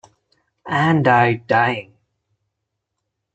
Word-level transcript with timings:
And 0.67 1.07
I 1.07 1.35
dying! 1.35 1.93